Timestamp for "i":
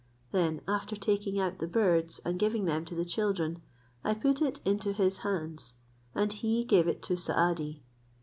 4.03-4.15